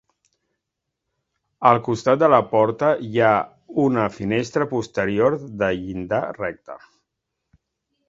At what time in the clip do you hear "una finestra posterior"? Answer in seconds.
3.85-5.41